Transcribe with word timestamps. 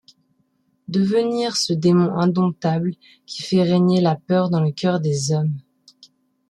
Devenir 0.87 1.55
ce 1.55 1.73
démon 1.73 2.17
indomptable 2.17 2.95
qui 3.27 3.43
fait 3.43 3.61
régner 3.61 4.01
la 4.01 4.15
peur 4.15 4.49
dans 4.49 4.59
le 4.63 4.71
cœur 4.71 4.99
des 4.99 5.31
hommes. 5.31 5.57